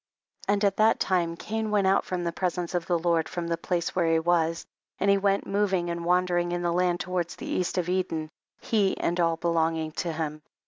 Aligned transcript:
33. 0.47 0.53
And 0.55 0.65
at 0.65 0.77
that 0.77 0.99
time 0.99 1.35
Cain 1.37 1.69
went 1.69 1.85
out 1.85 2.05
from 2.05 2.23
the 2.23 2.31
presence 2.31 2.73
of 2.73 2.87
the 2.87 2.97
Lord 2.97 3.29
from 3.29 3.45
the 3.45 3.55
place 3.55 3.95
where 3.95 4.11
he 4.11 4.17
was, 4.17 4.65
and 4.97 5.11
he 5.11 5.17
went 5.19 5.45
moving 5.45 5.89
andt 5.89 6.01
wandering 6.01 6.51
in 6.53 6.63
the 6.63 6.73
land 6.73 6.99
towards 6.99 7.35
the 7.35 7.45
east 7.45 7.77
of 7.77 7.87
Eden> 7.87 8.31
he 8.59 8.97
and 8.97 9.19
all 9.19 9.37
belonging 9.37 9.91
to 9.91 10.11
him. 10.11 10.41